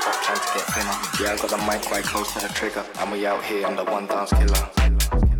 Stop 0.00 0.22
trying 0.22 0.38
to 0.38 0.48
get 0.54 0.66
thinner. 0.72 0.96
Yeah, 1.20 1.32
I 1.34 1.36
got 1.36 1.50
the 1.50 1.58
mic 1.70 1.82
quite 1.82 2.04
close 2.04 2.32
to 2.32 2.40
the 2.40 2.48
trigger, 2.48 2.84
and 3.00 3.12
we 3.12 3.26
out 3.26 3.44
here. 3.44 3.66
I'm 3.66 3.76
the 3.76 3.84
one 3.84 4.06
dance 4.06 4.30
killer. 4.30 5.39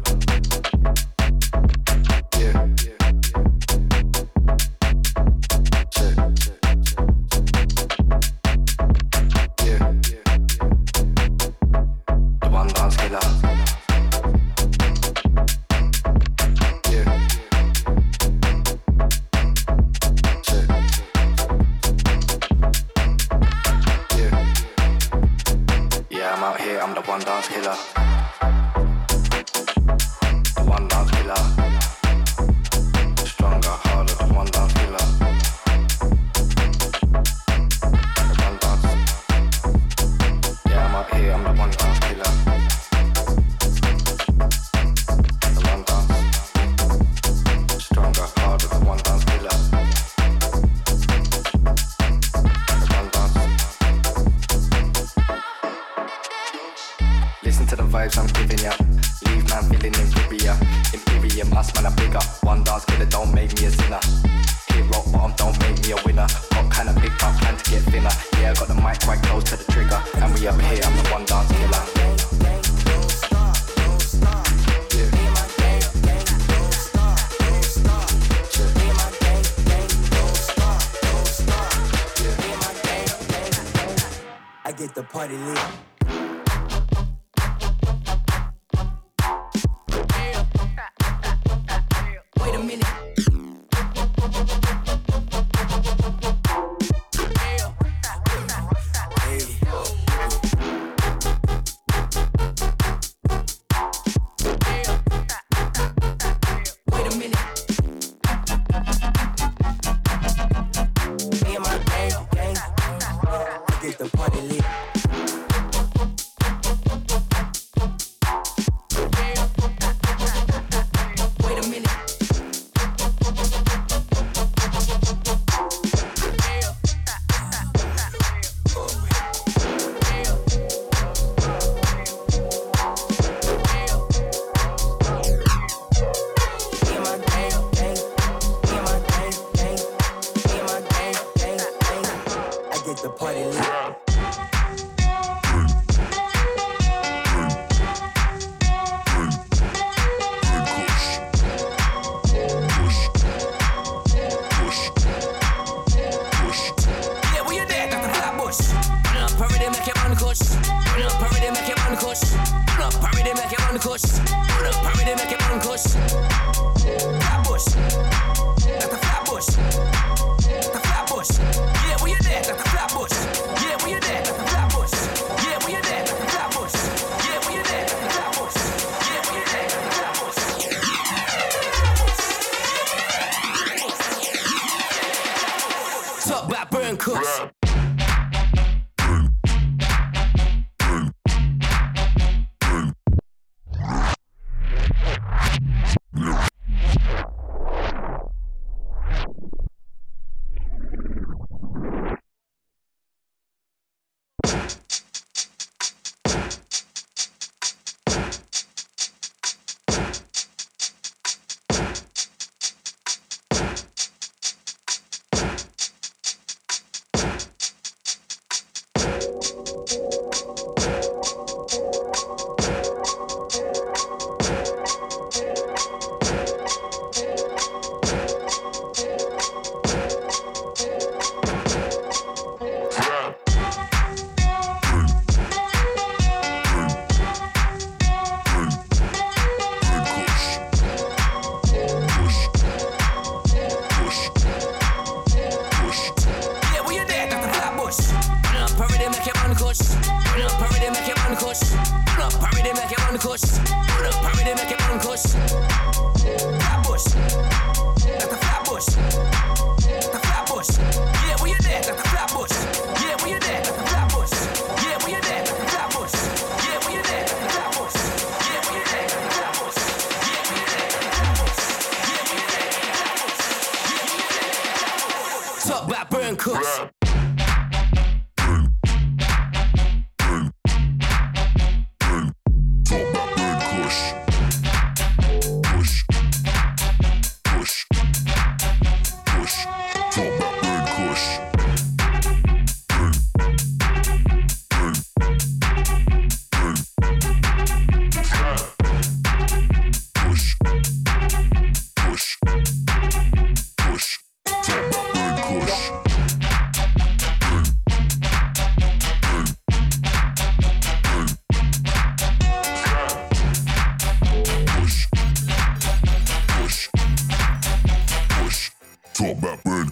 party 85.21 85.37
lit. 85.37 86.00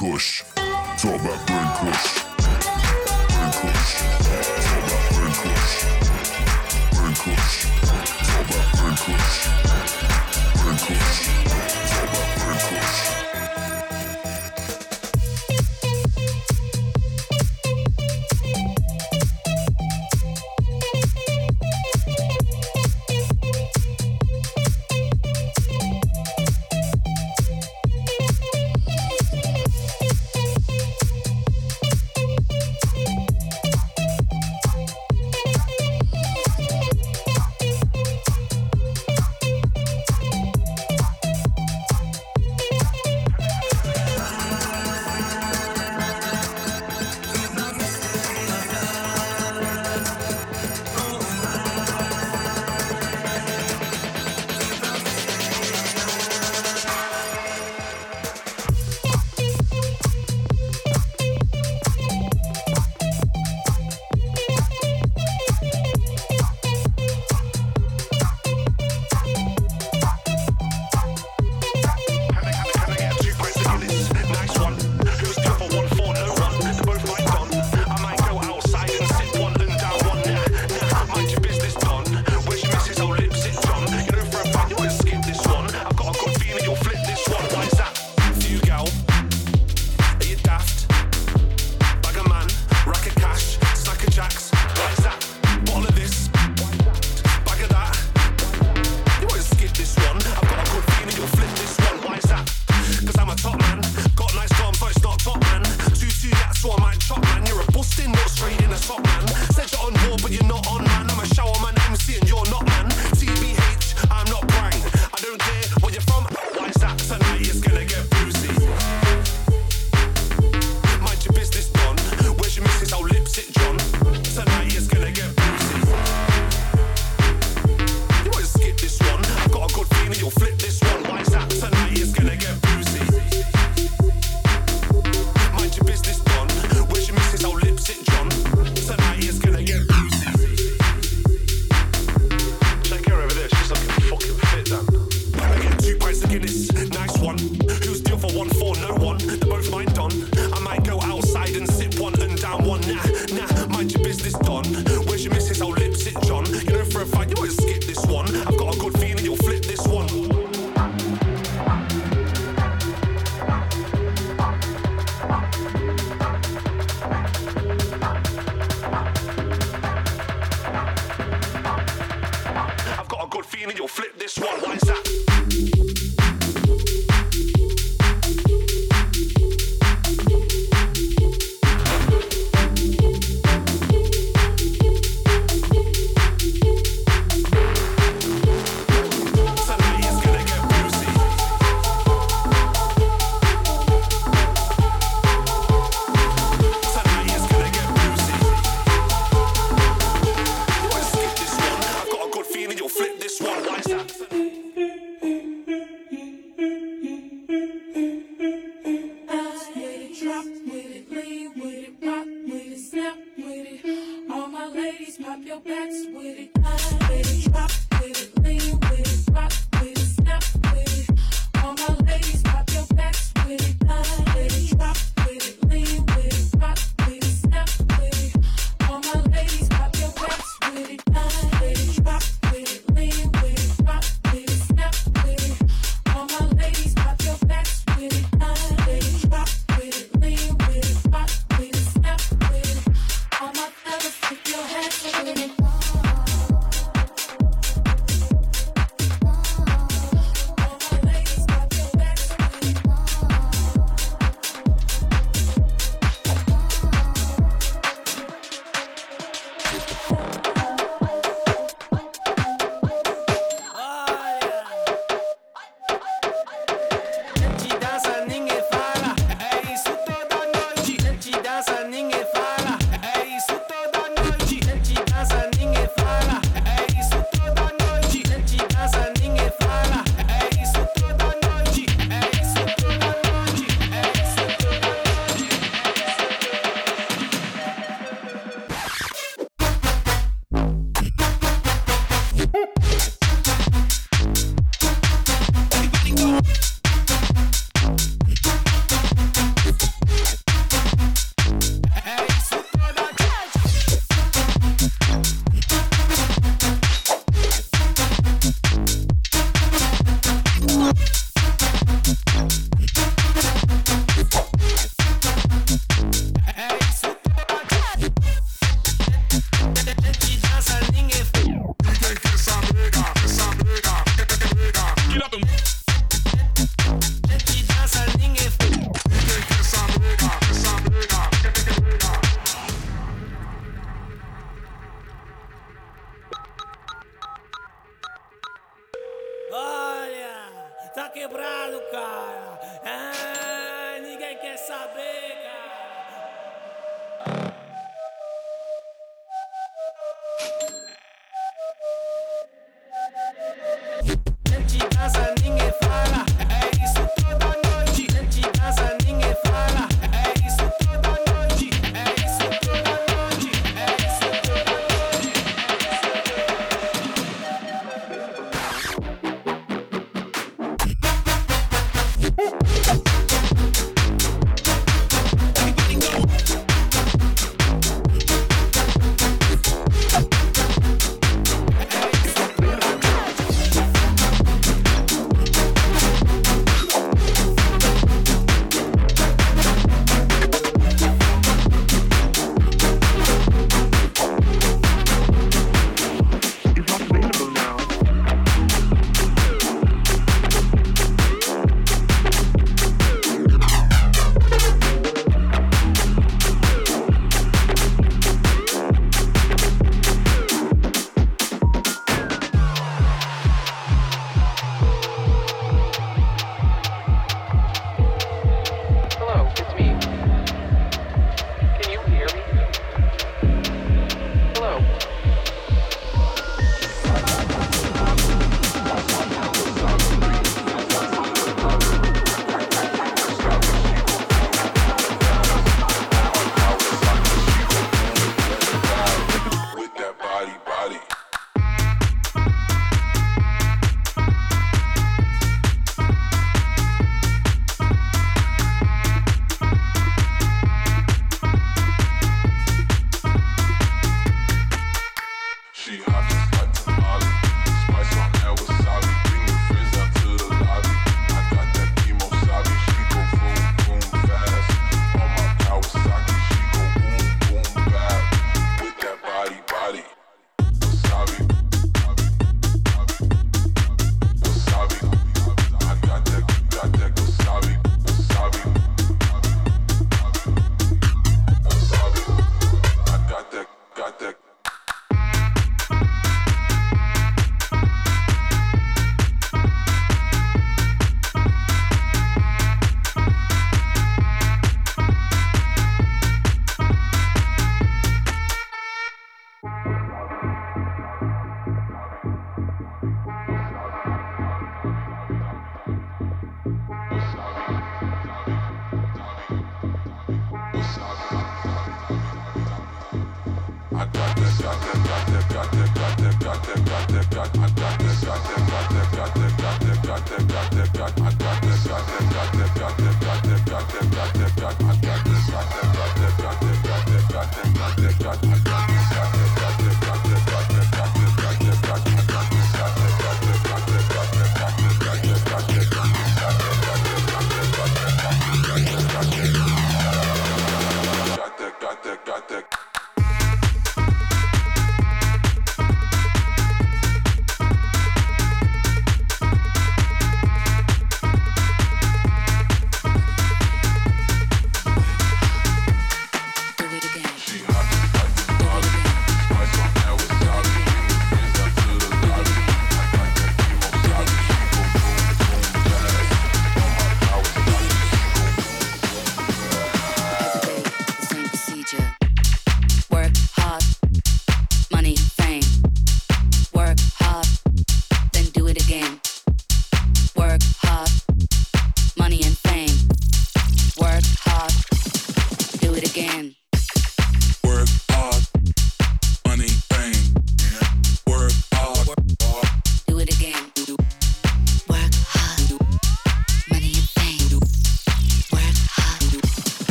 kush. 0.00 0.42
Talk 0.96 1.20
about 1.20 1.49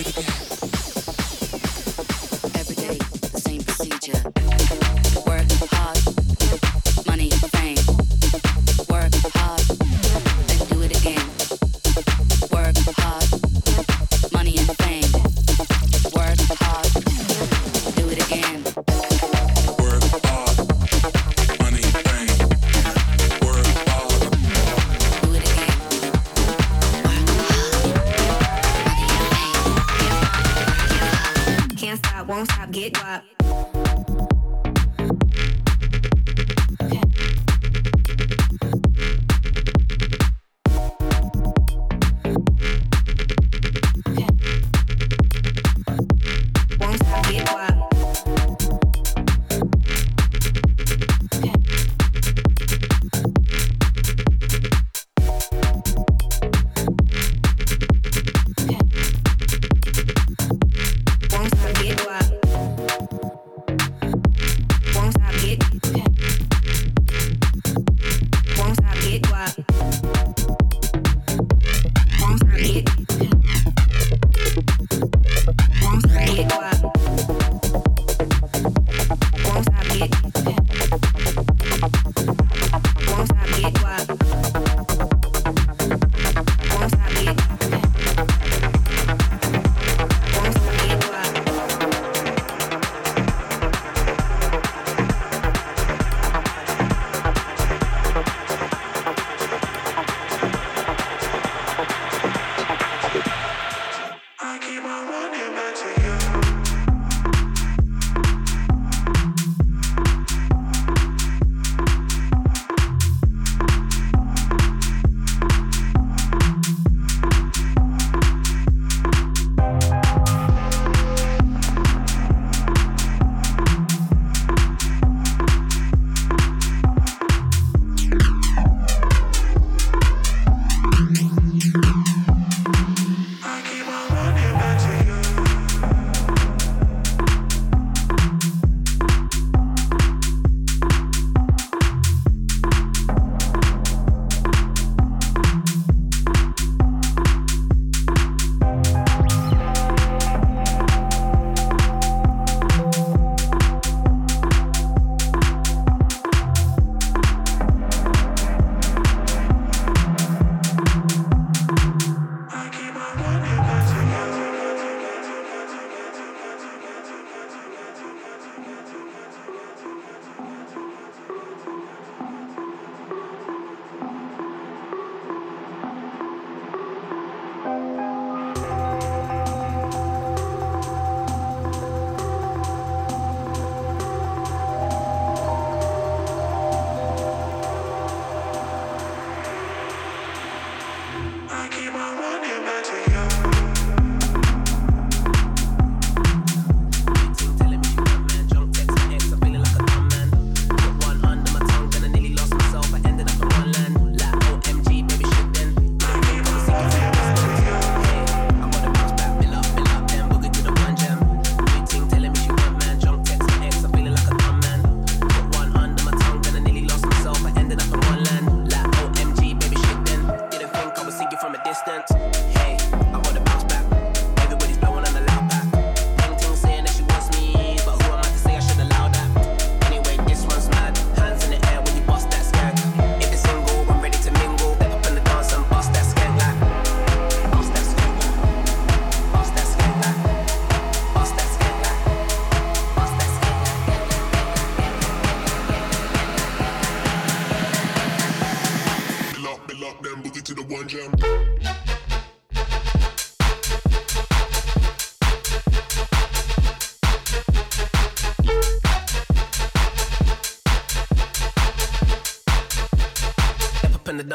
it 0.00 0.16
again. 0.16 0.37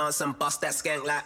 Dance 0.04 0.22
and 0.22 0.38
bust 0.38 0.62
that 0.62 0.74
skank 0.74 1.04
like. 1.06 1.26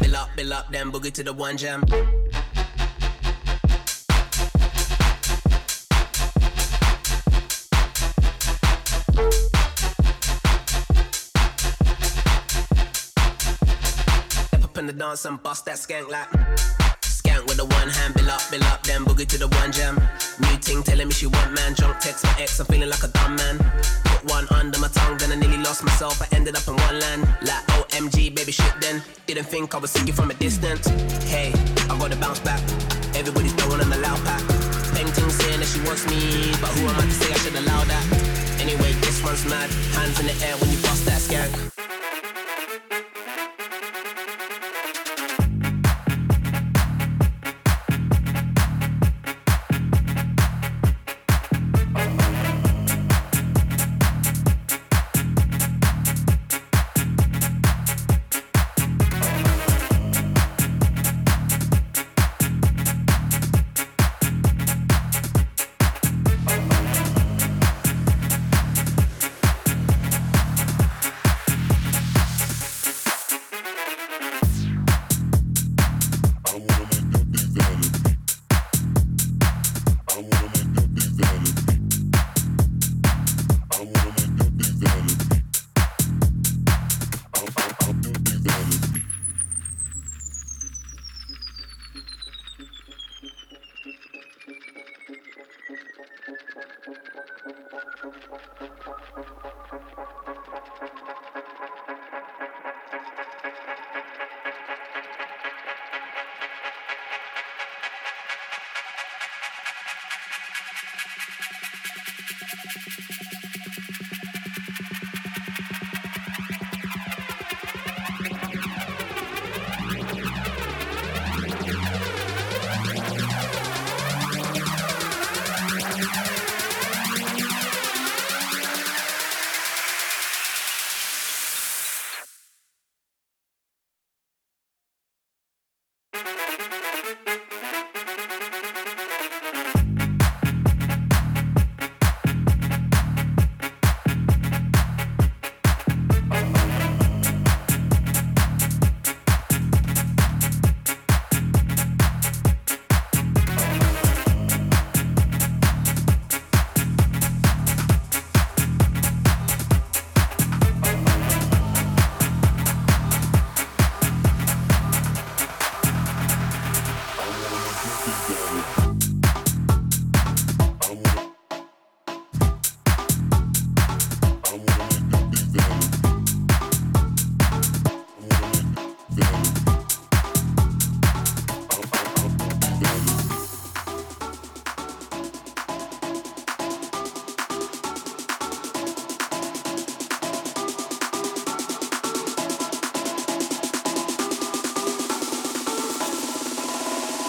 Bill 0.00 0.16
up, 0.16 0.36
bill 0.36 0.52
up, 0.52 0.70
then 0.70 0.92
boogie 0.92 1.12
to 1.12 1.22
the 1.22 1.32
one 1.32 1.56
jam. 1.56 1.84
Dance 15.04 15.24
and 15.26 15.42
bust 15.42 15.64
that 15.66 15.76
skank 15.76 16.08
like. 16.08 16.30
Skank 17.02 17.42
with 17.46 17.58
the 17.58 17.66
one 17.80 17.88
hand, 17.96 18.14
bill 18.14 18.30
up, 18.30 18.40
bill 18.50 18.64
up, 18.64 18.82
then 18.84 19.04
boogie 19.04 19.28
to 19.32 19.38
the 19.38 19.48
one 19.60 19.70
jam. 19.70 19.94
New 20.40 20.56
ting 20.58 20.82
telling 20.82 21.08
me 21.08 21.12
she 21.12 21.26
want 21.26 21.52
man, 21.52 21.74
drunk 21.74 21.98
text 22.00 22.24
my 22.24 22.34
ex, 22.40 22.58
I'm 22.60 22.66
feeling 22.66 22.88
like 22.88 23.02
a 23.02 23.08
dumb 23.08 23.36
man. 23.36 23.56
Put 24.08 24.22
one 24.36 24.46
under 24.50 24.78
my 24.78 24.88
tongue, 24.88 25.18
then 25.18 25.30
I 25.32 25.36
nearly 25.36 25.58
lost 25.58 25.84
myself. 25.84 26.22
I 26.24 26.26
ended 26.36 26.56
up 26.56 26.66
in 26.68 26.76
one 26.88 26.98
land, 27.04 27.22
like 27.48 27.64
OMG, 27.76 28.34
baby 28.34 28.52
shit. 28.52 28.74
Then 28.80 29.02
didn't 29.26 29.48
think 29.52 29.74
I 29.74 29.78
would 29.78 29.90
see 29.90 30.04
you 30.06 30.14
from 30.14 30.30
a 30.30 30.34
distance. 30.34 30.86
Hey, 31.32 31.52
I 31.90 31.92
gotta 32.00 32.16
bounce 32.16 32.40
back. 32.40 32.62
Everybody's 33.14 33.52
throwing 33.52 33.80
on 33.84 33.90
the 33.90 33.98
loud 33.98 34.20
pack. 34.24 34.42
Painting 34.96 35.30
saying 35.38 35.60
that 35.60 35.68
she 35.72 35.80
wants 35.86 36.04
me, 36.08 36.20
but 36.62 36.70
who 36.76 36.88
am 36.88 36.96
I 36.96 37.04
to 37.04 37.16
say 37.20 37.30
I 37.32 37.38
should 37.42 37.56
allow 37.62 37.84
that? 37.92 38.04
Anyway, 38.64 38.92
this 39.04 39.22
one's 39.22 39.44
mad. 39.52 39.68
Hands 39.96 40.16
in 40.20 40.26
the 40.30 40.36
air 40.46 40.56
when 40.56 40.70
you 40.70 40.80
bust 40.86 41.04
that 41.04 41.20
skank. 41.20 41.73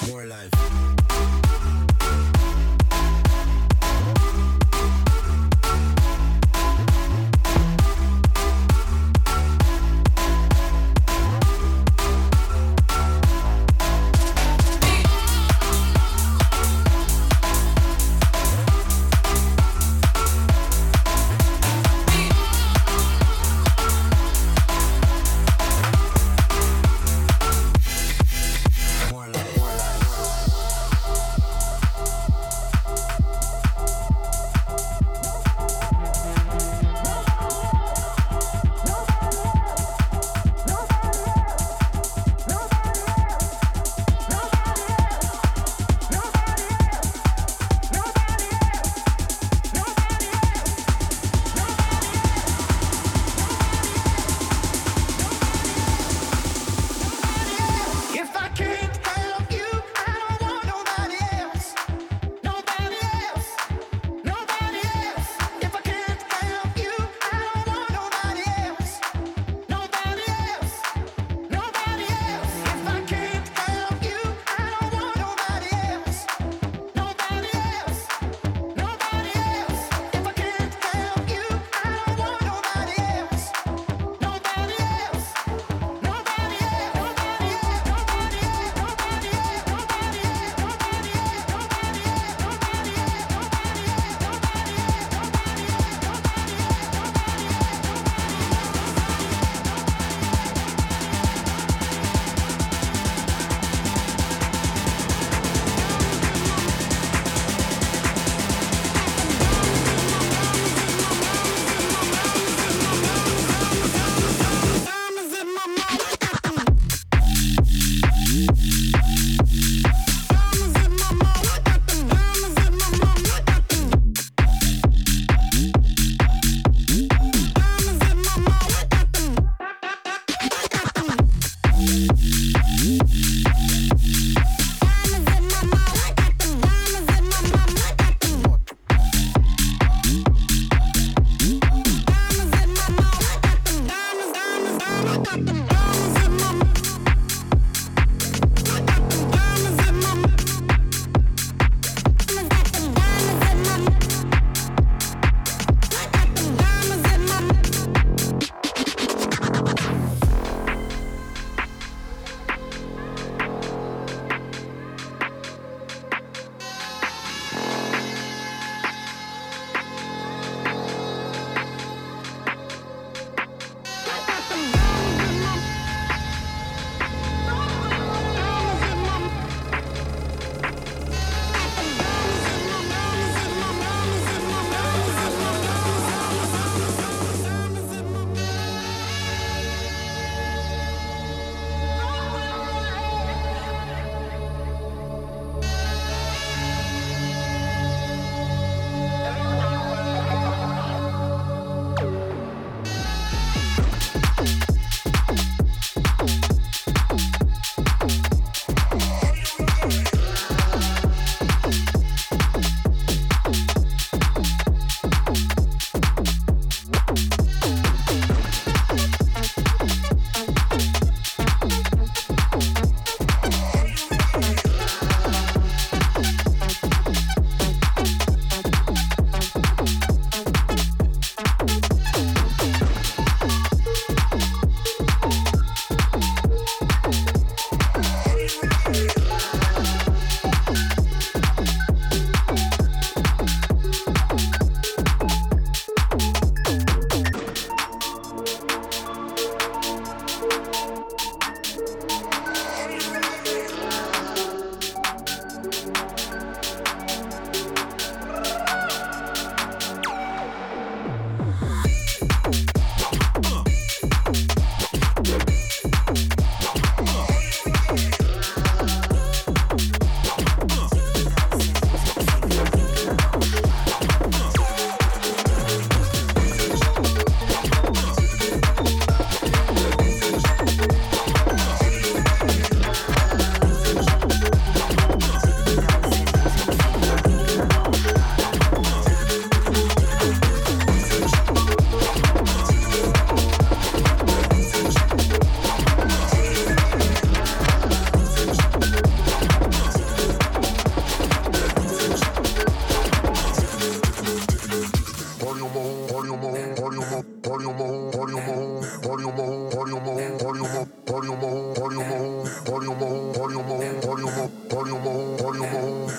More 0.08 0.26
life. 0.26 0.65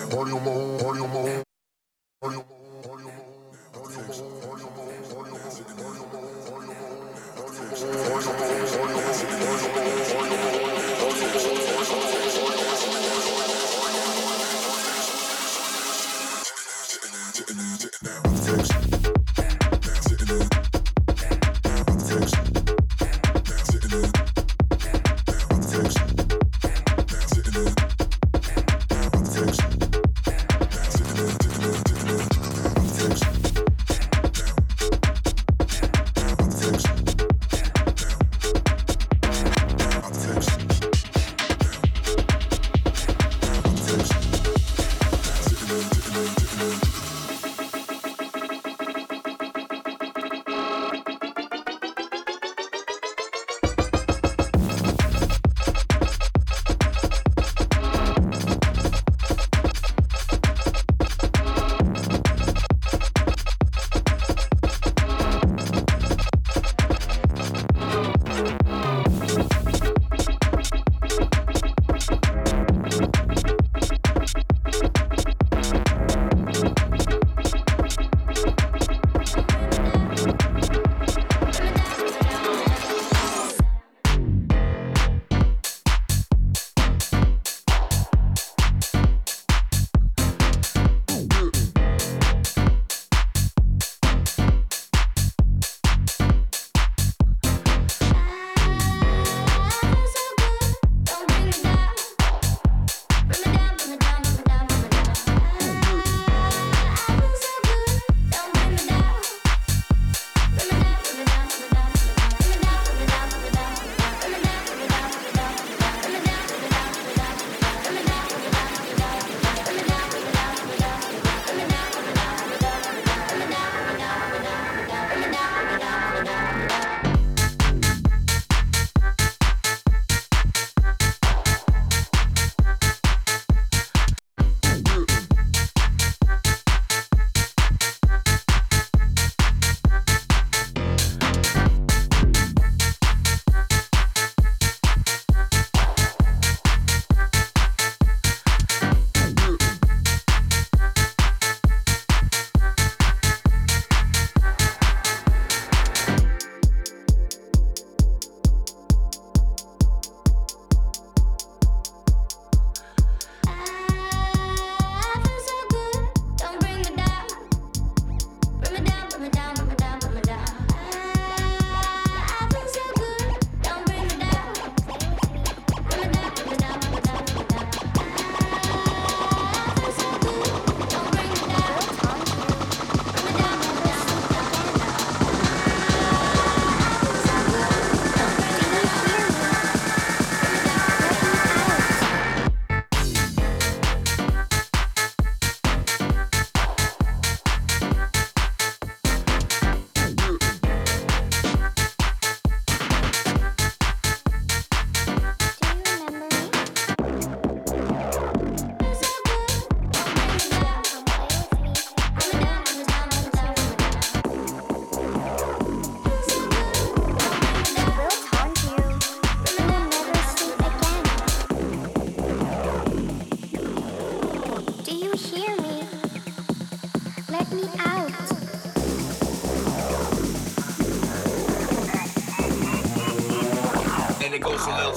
party 0.09 0.31
on 0.31 0.45
my 0.45 0.51
own, 0.51 0.79
party 0.79 0.99
on 1.01 1.09
my 1.09 1.19
own. 1.31 1.46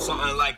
something 0.01 0.37
like 0.37 0.50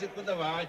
музику 0.00 0.22
давай. 0.22 0.66